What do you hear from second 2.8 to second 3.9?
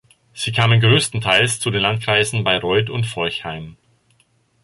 und Forchheim.